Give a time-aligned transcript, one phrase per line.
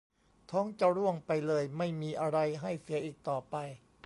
[0.51, 3.55] ท้องจะร่วงไปเลย ไม่มีอะไรให้เสียอีกต่อไป